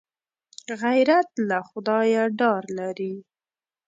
غیرت 0.81 1.29
له 1.49 1.57
خدایه 1.69 2.23
ډار 2.39 2.63
لري 2.79 3.13